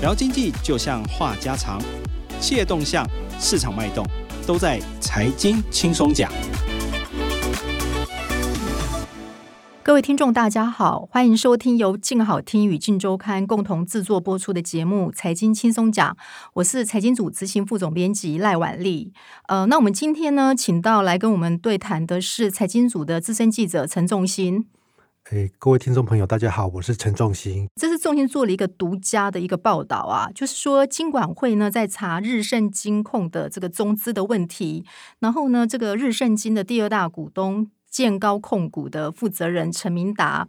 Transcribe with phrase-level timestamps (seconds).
[0.00, 1.82] 聊经济就像话家常，
[2.38, 3.04] 企业动向、
[3.40, 4.06] 市场脉动，
[4.46, 6.30] 都在财经轻松讲。
[9.82, 16.12] 各位听众，大家好，欢迎收听由静好听与静周刊共同制作播出的节目《财经轻松讲》，
[16.52, 19.12] 我是财经组执行副总编辑赖婉丽。
[19.48, 24.66] 呃，那我们今天呢，请到来跟我们对谈的是财经组的资深记者陈仲兴。
[25.30, 27.68] 哎，各位听众朋友，大家好，我是陈仲兴。
[27.76, 34.86] 这是仲兴做了一个独家的一个报道啊，就是说金管会呢在查日盛金控的这个中资的问题，
[35.18, 37.70] 然后呢，这个日盛金的第二大股东。
[37.90, 40.46] 建高控股的负责人陈明达。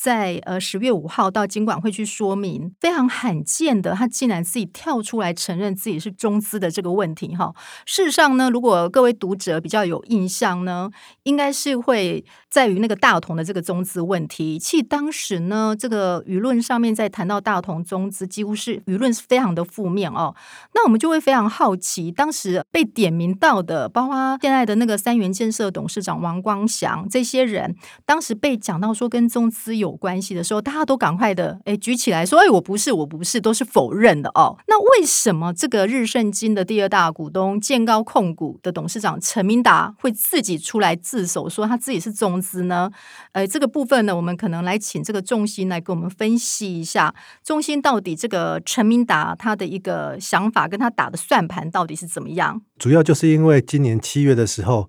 [0.00, 7.52] 在呃十月五号到金管会去说明，非常罕见的，他竟然自己跳出来承认自己是中资的这个问题哈。
[7.84, 10.88] 事实上呢，如果各位读者比较有印象呢，
[11.24, 14.56] 应该是会在于那个大同的这个中资问题。
[14.56, 20.32] 其实当时呢，这个舆论上面在谈到大同中资，几乎是舆论是非常的负面哦。
[20.74, 27.74] 那我们就会非常好奇，当时被点名到的，包括现在的那个三元建设董事长王光祥这些人，
[28.06, 42.90] 当时被讲到说跟中资有有关系的时候，大家都赶快的哎举起来说：“哎，我不是，我不是，都是否认的哦。”那为什么这个日盛金的第二大股东建高控股的董事长陈明达会自己出来自首，说他自己是中资呢？
[43.32, 52.60] 呃，这个部分呢，我们可能来请这个仲兴来给我们分析一下，中兴到底这个陈明达他的一个想法跟他打的算盘到底是怎么样？
[52.78, 54.88] 主要就是因为今年七月的时候，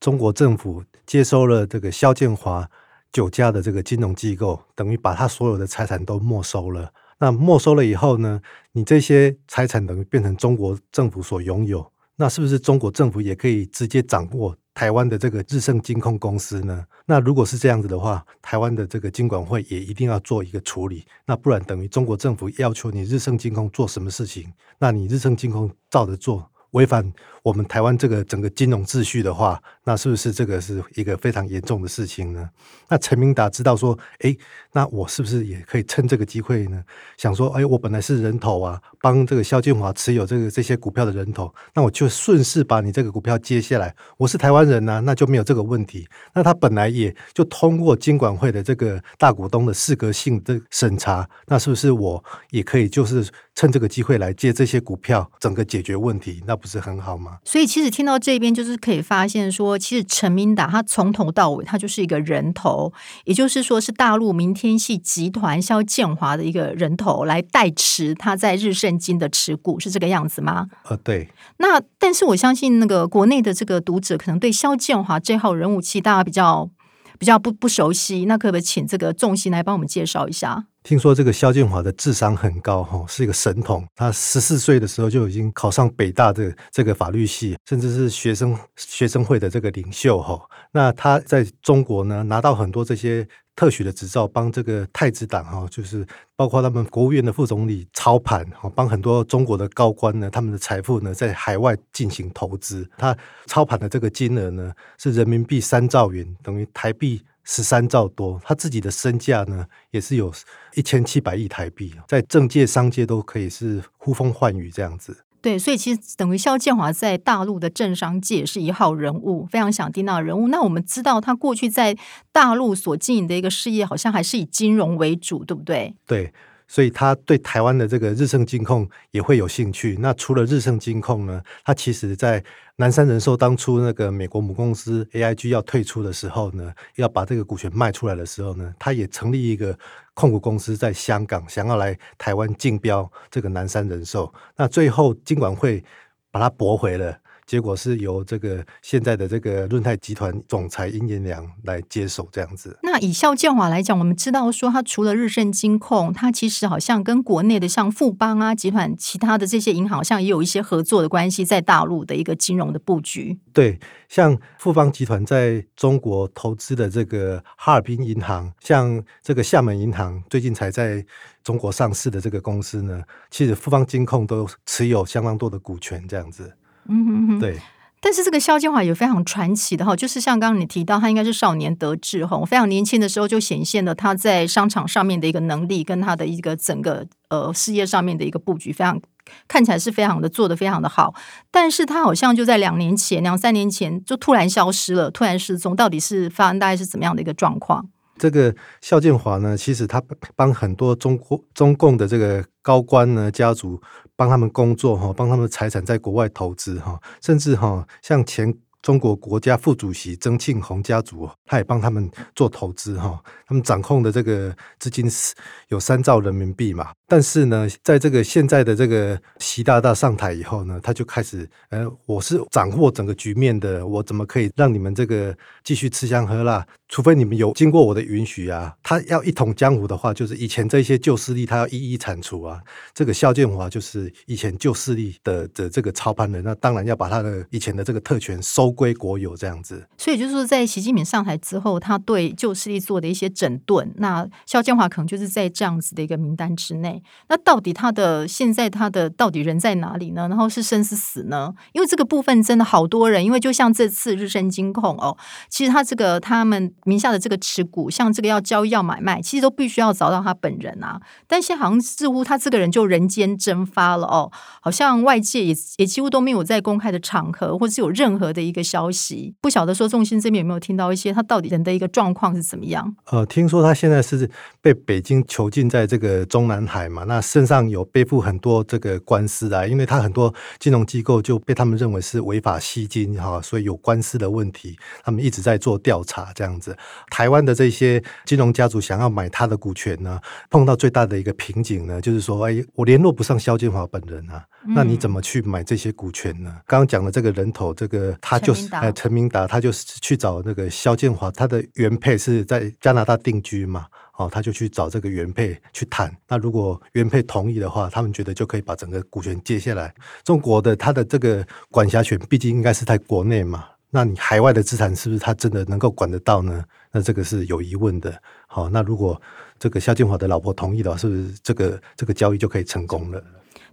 [0.00, 2.68] 中国政府接收了这个肖建华。
[3.12, 6.92] 九家的这个金融机构等于把他所有的财产都没收了。
[7.18, 8.40] 那没收了以后呢，
[8.72, 11.90] 你这些财产等于变成中国政府所拥有。
[12.16, 16.84] 那是不是中国政府也可以直接掌握台湾的这个日盛金控公司呢？
[17.06, 21.04] 那如果是这样子的话，台湾的这个金管会也一定要做一个处理。
[21.24, 26.48] 那不然等于中国政府要求你日盛金控做什么事情，那你日盛金控照着做。
[26.72, 27.10] 违反
[27.48, 32.46] 我们台湾这个整个金融秩序的话，那是不是这个是一个非常严重的事情呢？
[32.90, 34.36] 那陈明达知道说，哎，
[34.72, 36.84] 那我是不是也可以趁这个机会呢？
[37.16, 43.94] 想说，哎，我本来是人头啊，帮这个肖建华持有这个这些股票的人头，那我就顺势把你这个股票接下来。
[44.18, 46.06] 我是台湾人呐、啊，那就没有这个问题。
[46.34, 56.42] 那他本来也就通过金管会的这个大股东的适格性的审查，那是不是我也可以就是趁这个机会来接这些股票，整个解决问题？
[56.46, 57.37] 那不是很好吗？
[57.44, 62.92] 所以其实听到这边，就是可以发现说，其实陈明达他从头到尾，他就是一个人头，
[63.24, 70.66] 也就是说是大陆明天系集团肖建华的一个人头来代持他在日盛金的持股，是这个样子吗？
[70.88, 71.28] 呃，对。
[71.58, 76.68] 那但是我相信那个国内的这个读者可能对肖建华这号人物，其实大家比较
[77.18, 80.66] 比较不不熟悉，那可不可以请这个重心来帮我们介绍一下？
[80.84, 83.84] 听说这个肖建华的智商很高哈，是一个神童。
[83.94, 90.40] 他十四岁的时候就已经考上北大的这个法律系，甚至是学生学生会的这个领袖哈。
[90.72, 93.26] 那他在中国呢，拿到很多这些
[93.58, 102.88] 特许的执照，帮这个太子党哈，就是包括他们国务院的副总理操盘哈，帮很多中国的高官呢，他们的财富呢在海外进行投资。
[102.96, 107.20] 他操盘的这个金额呢是人民币三兆元，等于台币。
[107.50, 110.30] 十三兆多，他自己的身价呢，也是有
[110.74, 115.16] 一千七百亿台币，在政界、商界都可以是呼风唤雨这样子。
[115.40, 120.48] 对，所以其实等于肖建华在大陆的政商界是一号人物，非常响叮当的人物。
[120.48, 121.96] 那我们知道他过去在
[122.32, 125.94] 大陆所经营的一个事业，好像还是以金融为主，对不对？
[126.06, 126.32] 对。
[126.68, 129.96] 所以他对台湾的这个日盛金控也会有兴趣。
[129.98, 132.44] 那除了日盛金控呢，他其实在
[132.76, 139.76] 南山人寿当初那个美国母公司 AIG 要退出的时候呢，要把这个股权卖出来的时候呢，他也成立一个
[140.14, 144.32] 控股公司在香港，想要来台湾竞标这个南山人寿。
[144.54, 145.82] 那最后金管会
[146.30, 147.18] 把它驳回了。
[147.48, 152.78] 结果是由这个现在的这个润泰集团总裁殷延良来接手这样子。
[152.82, 163.38] 那以肖建华来讲，我们知道说他除了日盛金控，他其实好像跟国内的像富邦啊集团，其他的这些银行，好像也有一些合作的关系，在大陆的一个金融的布局。
[163.54, 163.80] 对，
[164.10, 171.02] 像富邦集团在中国投资的这个哈尔滨银行，像这个厦门银行，最近才在
[171.42, 176.52] 中国上市的这个公司呢，其实富邦金控都持有相当多的股权这样子。
[176.88, 177.58] 嗯哼哼，对。
[178.00, 189.00] 但是这个肖建华也非常传奇的哈，就是像刚刚你提到，他应该是少年得志哈，非常年轻的时候就显现了他在商场上面的一个能力，跟他的一个整个呃事业上面的一个布局，非常
[189.48, 191.12] 看起来是非常的做的非常的好。
[191.50, 197.88] 但是他好像就在两年前、两三年前就突然消失了，突然失踪，到底是发生大概是怎么样的一个状况？
[198.16, 200.00] 这个肖建华呢，其实他
[200.36, 203.80] 帮很多中国中共的这个高官呢家族
[204.14, 208.54] 帮他们工作哈，帮他们财产在国外投资哈，甚至哈像前。
[208.80, 215.34] 中国国家副主席曾庆红家族，他也帮他们做投资哈，他们掌控的这个资金是
[215.68, 216.90] 有三兆人民币嘛。
[217.06, 225.34] 但是呢，在这个现在的这个习大大上台以后呢，他就开始，呃，我是掌握整个局面的，我怎么可以让你们这个
[225.64, 226.66] 继续吃香喝辣？
[226.88, 228.74] 除非你们有经过我的允许啊。
[228.82, 232.60] 他要一统江湖的话，就是以前这些旧势力，他要一一铲除啊。
[232.92, 239.86] 这个肖建华就是以前旧势力的的这个操盘人，那当然要把他的以前的这个特权收归国有，这样子。
[239.96, 247.00] 所以就是说，在习近平上台之后，他对旧势力做的一些整顿，那肖建华可能就是在这样子的一个名单之内。
[247.28, 250.26] 那到底他的现在他的到底人在哪里呢？
[250.28, 251.54] 然后是生是死呢？
[251.72, 255.16] 因为这个部分真的好多人，因为就像这次日盛金控哦，
[255.48, 261.00] 其实他这个他们名下的这个持股，像这个要交易要买卖，其实都必须要找到他本人啊。
[261.28, 269.34] 但现在好像似乎他这个人就人间蒸发了哦，好像外界也也几乎都没有在公开的场合，或是有任何的一个消息。
[269.40, 272.96] 不晓得说仲兴这边有没有听到一些他到底人的一个状况是怎么样？
[273.10, 274.28] 呃，听说他现在是
[274.60, 276.88] 被北京囚禁在这个中南海。
[276.88, 286.76] 嘛，那身上有背负很多这个官司啊，因为他很多金融机构就被他们认为是违法吸金哈，所以有官司的问题，他们一直在做调查这样子。
[287.10, 290.18] 台湾的这些金融家族想要买他的股权呢，
[290.50, 296.50] 碰到最大的一个瓶颈呢，就是说，哎，我联络不上肖建华本人啊，那你怎么去买这些股权呢？
[296.66, 303.86] 刚刚讲的这个人头，这个他就是呃陈明达，他就是去找那个肖建华，他的原配是在加拿大定居嘛。
[304.16, 306.12] 哦，他就去找这个原配去谈。
[306.26, 309.94] 那如果原配同意的话，他们觉得就可以把整个股权接下来。
[310.24, 313.64] 中国的他的这个管辖权，毕竟应该是在国内嘛。
[313.90, 316.64] 那你海外的资产是不是他真的能够管得到呢？
[316.90, 318.12] 那这个是有疑问的。
[318.48, 319.22] 好，那如果
[319.56, 323.22] 这个肖建华的老婆同意的话，是不是这个这个交易就可以成功了？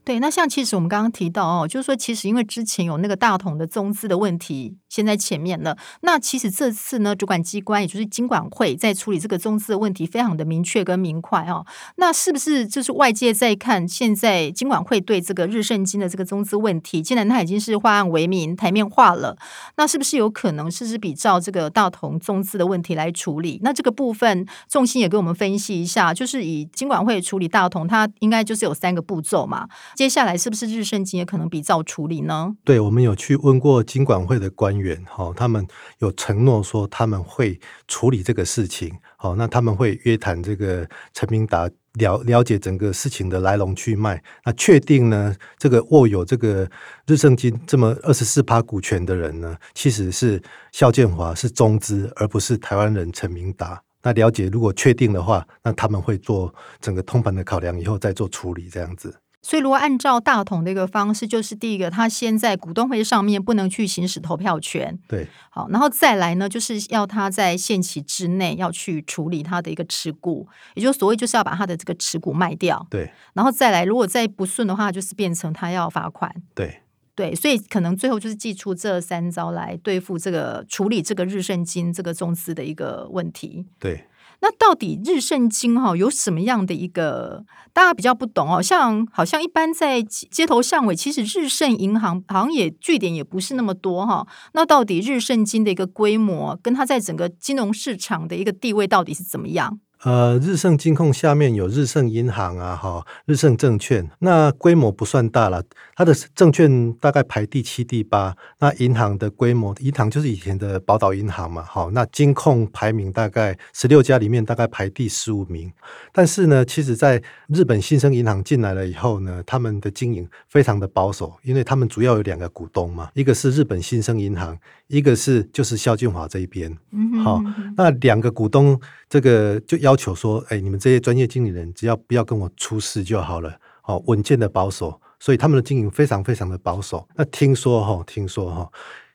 [0.05, 5.75] 对，那像其实我们刚刚提到哦，就是说其实因为之前有那个大同的中资的问题，现在前面了。
[6.01, 11.65] 那其实这次呢，主管机关也就是金管会在处理这个中资的问题，非常的明确跟明快哦。
[11.95, 19.35] 那是不是就是外界在看现在金管会对这个日盛金的这个中资问题，既然它已经是化案为民、台面化了，
[19.77, 23.59] 那是不是有可能是是比照这个大同中资的问题来处理？
[23.63, 29.67] 那这个部分重心也给我们分析一下，就是以金管会处理大同，它应该就是有三个步骤嘛。
[29.95, 32.55] 接下来是不是日盛金也可能比照处理呢？
[32.65, 35.65] 对，我们有去问过金管会的官员，哈，他们
[35.99, 46.69] 有承诺说他们会处理这个事情，好，那他们会约谈这个陈明达，了了解整个事情的来龙去脉，那确定呢，这个握有这个
[47.07, 50.41] 日盛金这么二十四趴股权的人呢，其实是
[50.73, 53.81] 肖建华，是中资，而不是台湾人陈明达。
[54.03, 59.15] 那了解如果确定的话，那他们会做整个通盘的考量，以后再做处理，这样子。
[59.45, 76.81] 所以，如果按照大同的一个方式，就是第一个，他先在股东会上面不能去行使投票权，对，好，然后再来呢，就是要他在限期之内要去处理他的一个持股，也就是所谓就是要把他的这个持股卖掉，对，然后再来，如果再不顺的话，就是变成他要罚款，对，
[77.15, 84.05] 对，所以可能最后就是祭出这三招来对付这个处理这个日盛金这个中资的一个问题，对。
[84.41, 88.61] 那到底日盛金哈有什么样的一个大家比较不懂哦？
[88.61, 94.27] 像好像一般在街头巷尾，其实日盛银行好像也据点也不是那么多哈。
[94.51, 99.79] 那到底日盛金的一个规模，跟它在整个金融市场的一个地位到底是怎么样？
[100.05, 105.63] 呃，日盛金控下面有日盛银行啊，哈，日盛证券，那规模不算大了，
[105.95, 108.35] 它的证券大概排第七、第八。
[108.59, 115.73] 那银行的规模，银行就是以前的宝岛银行嘛，好，那金控排名大概十六家里面大概排第十五名。
[116.13, 126.71] 但是呢，其实在日本新生银行进来了以后呢，他们的经营非常的保守，因为他们主要有两个股东嘛，一个是日本新生银行，一个是就是肖俊华这一边。
[126.91, 127.41] 嗯，好，
[127.75, 129.94] 那两个股东这个就要。
[129.95, 133.57] 要求说：“哎，你们这些专业经理人，只要不要跟我出事就好了。
[133.83, 137.07] 哦，稳健的保守，所以他们的经营非常非常的保守。
[137.15, 138.69] 那听说哈，听说哈，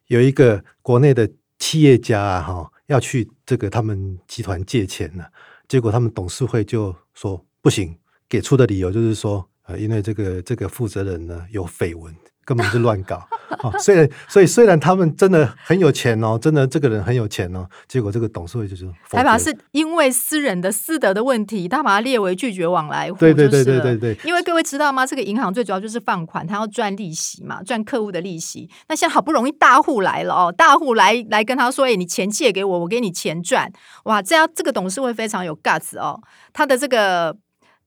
[0.06, 5.24] 有一个国内的企业家啊，哈，要去这个他们集团借钱呢，
[5.68, 7.94] 结果他们董事会就说不行，
[8.26, 12.14] 给出的理由就是说，呃，因为这个这个负责人呢有绯闻。”
[12.50, 13.24] 根本是乱搞
[13.62, 23.16] 哦，虽然所以虽然他们真的很有钱哦，真的这个人很有钱哦，结果这个董事会就是还把是因为私人的私德的问题，他把它列为拒绝往来户。
[23.20, 25.06] 对对对对对对，因为各位知道吗？
[25.06, 28.68] 这个银行最主要就是放款，他要赚利息嘛，赚客户的利息。
[28.88, 33.70] 那现在好不容易大户来了哦，大户来来跟他说：“哎，你钱借给我，我给你钱赚。”
[34.06, 36.20] 哇，这样这个董事会非常有 guts 哦，
[36.52, 37.36] 他的这个。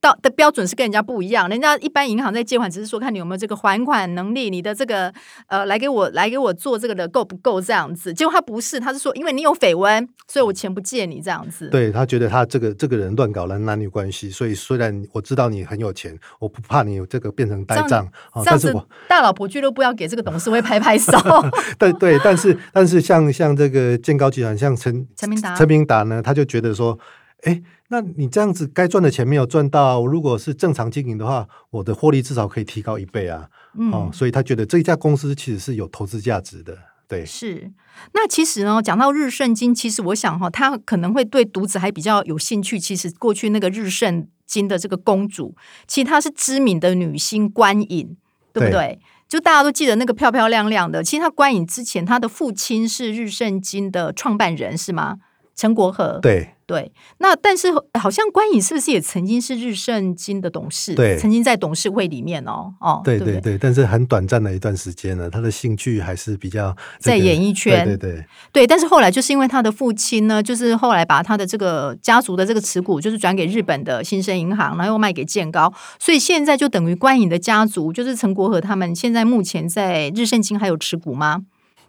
[0.04, 5.14] 到的标准是跟人家不一样，人家一般银行在借款只是说看你有没有这个还款能力，你的这个
[5.48, 11.70] 呃来给我来给我做这个的够不够这样子，结果他不是，他是说因为你有绯闻，所以我钱不借你这样子。
[11.70, 18.76] 对，他觉得他这个这个人乱搞男男女关系，所以虽然我知道你很有钱，我不怕你有这个变成呆账，这样，哦、这样子
[19.08, 21.14] 大老婆俱乐部要给这个董事会拍拍手。
[21.80, 27.00] 对对，但是但是像像这个建高集团，像陈陈明达，陈明达呢，他就觉得说。
[27.44, 33.50] 哎，那你这样子该赚的钱没有赚到，如果是正常经营的话，我的获利至少可以提高一倍啊！
[33.78, 36.78] 嗯、哦，所以他觉得这一家公司其实是有投资价值的。
[37.08, 37.72] 对，是。
[38.14, 42.80] 那其实呢，讲到日盛金，其实我想哈，他可能会对读者还比较有兴趣。
[42.80, 45.54] 其实过去那个日盛金的这个公主，
[45.86, 48.16] 其实她是知名的女星观影，
[48.54, 48.72] 对不对？
[48.72, 51.04] 对，就大家都记得那个漂漂亮亮的。
[51.04, 55.18] 其实她观影之前，她的父亲是日盛金的创办人，是吗？
[55.56, 56.20] 陈国和。
[56.22, 56.56] 对。
[56.74, 57.68] 对，那但是
[58.00, 60.96] 好像关颖是不是也曾经是日盛金的董事？
[60.96, 81.44] 对，曾经在董事会里面哦，哦，对对对，对，但是很短暂的一段时间呢，他的兴趣还是比较、这个、在演艺圈，对对对，对，但是后来就是因为他的父亲呢，就是后来把他的这个家族的这个持股，就是转给日本的新生银行，然后又卖给建高，所以现在就等于关颖的家族，就是陈国和他们，现在目前在日盛金还有持股吗？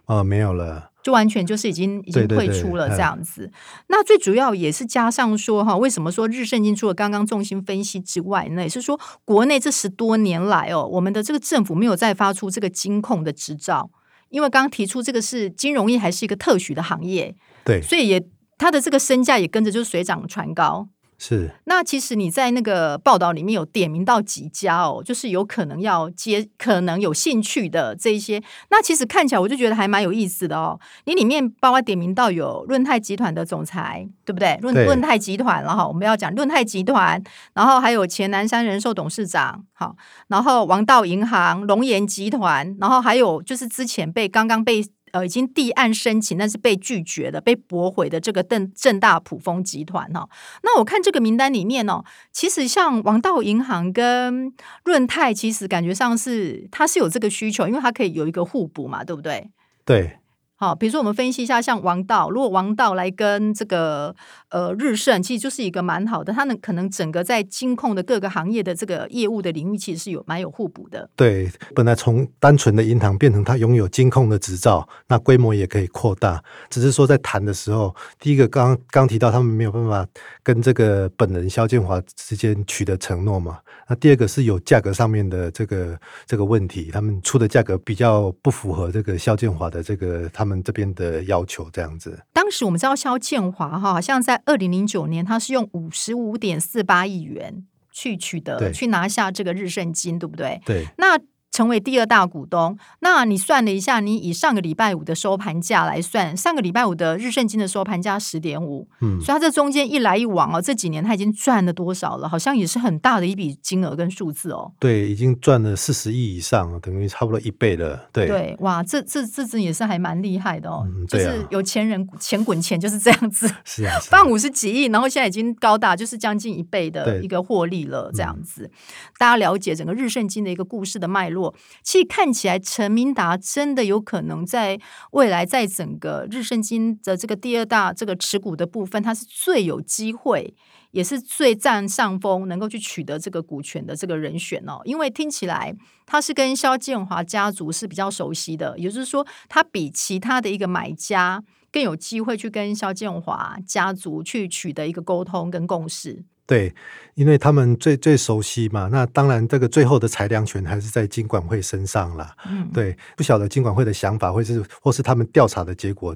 [0.05, 0.91] 哦，没有了。
[1.05, 3.53] 就完全就是已经已经退出了这样子，对对对，
[3.89, 13.91] 那最主要也是加上说哈，为什么说日盛金除了刚刚重心分析之外那，也是说国内这十多年来哦，我们的这个政府没有再发出这个金控的执照，
[14.29, 20.87] 因为刚刚提出这个是金融业还是一个特许的行业，对，所以也它的这个身价也跟着就水涨船高。
[21.17, 28.43] 是，那其实你在那个报道里面有点名到几家哦，就是有可能要接，可能有兴趣的这一些。
[28.69, 30.77] 那其实看起来我就觉得还蛮有意思的哦。
[31.05, 34.59] 你里面包括点名到有润泰集团的总裁，对不对？
[34.61, 37.21] 润润泰集团，然后我们要讲润泰集团，
[37.53, 39.95] 然后还有前南山人寿董事长，好，
[40.27, 44.85] 然后王道银行、龙岩集团，然后还有就是之前被刚刚被。
[45.15, 50.29] 呃，已经递案申请，但是被拒绝的、被驳回的这个邓正大普丰集团哈、哦，
[50.61, 52.03] 那我看这个名单里面哦，
[52.33, 54.53] 其实像王道银行跟
[54.83, 59.49] 润泰，其实感觉上是它是有这个需求，因为它可以有一个互补嘛，对不对？
[59.85, 60.17] 对。
[60.57, 64.15] 好，比如说我们分析一下，像王道，如果王道来跟这个
[64.49, 71.09] 呃日盛，其实就是一个蛮好的，他们可能整个在金控的各个行业的这个业务的领域，其实是有蛮有互补的。
[71.15, 76.41] 对，本来从单纯的银行变成他拥有金控的执照，那规模也可以扩大。
[76.69, 80.07] 只是说在谈的时候，第一个刚刚提到他们没有办法
[80.41, 83.59] 跟这个本人肖建华之间取得承诺嘛。
[83.87, 92.23] 那第二个是有价格上面的这个这个问题，他们出的价格比较不符合这个肖建华的这个他们这边的要求，这样子。
[92.31, 100.61] 当时我们知道肖建华哈，好像在二零零九年，他是用五十五点四八亿元去取得，去拿下这个日盛金，对不对？
[100.65, 100.85] 对。
[100.97, 101.17] 那
[101.55, 112.27] 成为第二大股东，那你算了一下，你以上个礼拜五的收盘价来算，上个礼拜五的日盛金的收盘价十点五，嗯，所以它这中间一来一往哦，这几年它已经赚了多少了？
[112.27, 114.73] 好像也是很大的一笔金额跟数字哦。
[114.77, 118.09] 对，已经赚了四十亿以上，等于差不多一倍了。
[118.11, 118.27] 对。
[118.27, 128.63] 对，哇，这这这只也是还蛮厉害的哦，嗯啊、就是有钱人钱滚钱就是这样子，是啊，放五十几亿，然后现在已经高达就是将近一倍的一个获利了，这样子。
[128.65, 128.71] 嗯、
[129.17, 131.44] 大家了解整个日盛金的一个故事的脉络，
[131.81, 132.35] 其实看。
[132.35, 134.77] 起来陈明达真的有可能在
[135.11, 140.53] 未来，在整个日盛金的这个第二大这个持股的部分，他是最有机会，
[140.91, 144.81] 也是最占上风，能够去取得这个股权的这个人选哦。
[144.83, 145.73] 因为听起来
[146.05, 156.25] 他是跟萧建华家族是比较熟悉的，也就是说，他比其他的一个买家更有机会去跟萧建华家族去取得一个沟通跟共识。
[156.47, 156.73] 对，
[157.15, 162.35] 因为他们最最熟悉嘛，那当然这个最后的裁量权还是在金管会身上啦。
[162.47, 166.15] 嗯，对，不晓得金管会的想法，或是或是他们调查的结果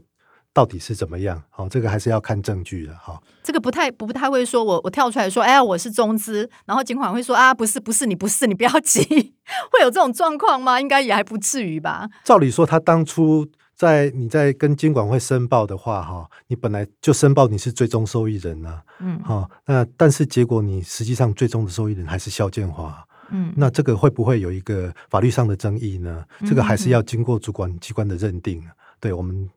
[0.53, 1.41] 到底是怎么样？
[1.49, 2.93] 好，这个还是要看证据的。
[2.93, 9.01] 哈，这个不太不太会说，我我跳出来说，哎呀，我是中资，然后金管会说啊，不是不是，你不是，你不要急，
[9.71, 10.79] 会有这种状况吗？
[10.79, 12.07] 应该也还不至于吧？
[12.23, 13.47] 照理说，他当初。
[13.79, 26.25] 在你在跟监管会申报的话，哈，你本来就申报你是最终受益人呐，嗯，哈，那但是结果你实际上最终的受益人还是肖建华，嗯，那这个会不会有一个法律上的争议呢？
[26.45, 28.61] 这个还是要经过主管机关的认定，
[28.99, 29.49] 对我们。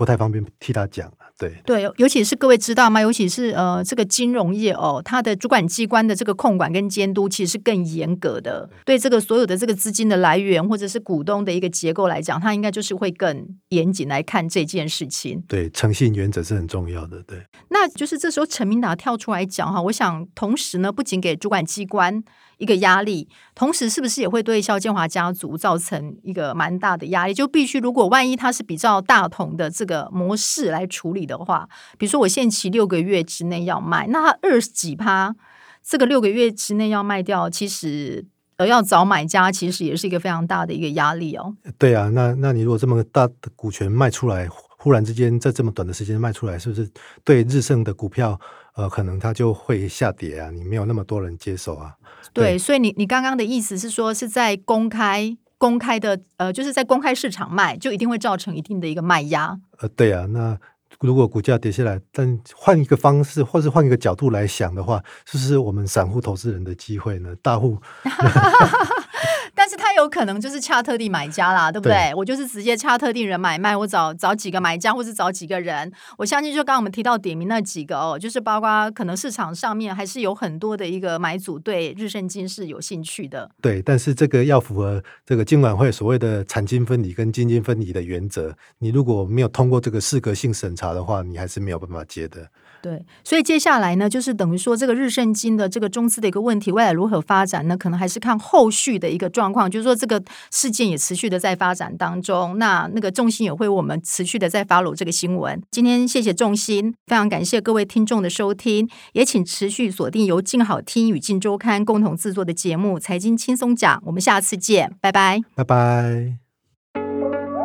[0.00, 1.12] 不太方便替他讲。
[1.38, 3.02] 对对，尤其是各位知道吗？
[3.02, 8.68] 尤其是呃，这个金融业哦，它的主管机关的这个控管跟监督其实是更严格的。
[8.86, 15.42] 对这个所有的这个资金的来源或者是股东的一个结构来讲，它应该就是会更严谨来看这件事情。
[15.46, 17.22] 对，诚信原则是很重要的。
[17.24, 17.38] 对，
[17.68, 22.22] 那就是这时候陈明达跳出来讲哈，我想同时呢，不仅给主管机关。
[22.60, 27.32] 一个压力，同时是不是也会对肖建华家族造成一个蛮大的压力？
[27.32, 31.66] 就必须如果万一他是比较大同的这个模式来处理的话，
[31.98, 35.34] 比如说我限期六个月之内要卖，那他二十几趴，
[35.82, 38.26] 这个六个月之内要卖掉，其实
[38.58, 41.56] 呃要找买家，其实也是一个非常大的一个压力哦。
[41.78, 46.90] 对啊，那那你如果这么大的股权卖出来，忽然之间在这么短的时间卖出来，是不是
[47.24, 48.38] 对日盛的股票
[48.80, 50.50] 呃可能它就会下跌啊？
[50.50, 51.94] 你没有那么多人接手啊？
[52.32, 59.58] 对，所以你你刚刚的意思是说，是在公开公开的呃，就是在公开市场卖，就一定会造成一定的一个卖压。
[59.80, 60.58] 呃，对啊，那
[61.00, 67.34] 如果股价跌下来，但换一个方式，或是换一个角度来想的话，是不是我们散户投资人的机会呢？
[67.42, 67.78] 大户。
[69.54, 71.94] 但是他有可能就是恰特定买家啦，对不对？
[71.94, 75.90] 对，我就是直接恰特定人买卖，我找找几个买家，或是找几个人。
[76.18, 83.50] 我相信就刚刚我们提到点名那几个哦，就是包括可能市场上面还是有很多的一个买主对日盛金是有兴趣的。
[83.60, 88.54] 对，但是这个要符合这个金管会所谓的产金分离跟金金分离的原则。
[88.78, 92.48] 你如果没有通过这个适格性审查的话，你还是没有办法接的。
[92.82, 97.76] 对，所以接下来呢，就是等于说这个日盛金的这个中资的一个问题，未来如何发展呢？
[97.76, 99.70] 可能还是看后续的一个状况。
[99.70, 105.60] 就是说，这个事件也持续的在发展当中，那那个重心也会我们持续的在 follow 这个新闻。
[105.70, 116.36] 今天谢谢重心，非常感谢各位听众的收听，也请持续锁定由静好听与静周刊共同制作的节目《财经轻松讲》，我们下次见，拜拜，拜拜。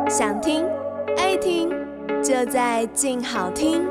[0.08, 0.64] 想听
[1.16, 1.70] 爱听，
[2.22, 3.86] 就在静好听。